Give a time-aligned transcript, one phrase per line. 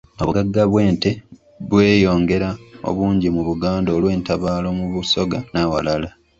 [0.21, 1.11] Obugagga bw'ente
[1.69, 2.49] bweyongera
[2.89, 6.09] obungi mu Buganda olw'entabaalo mu Busoga n'awalala.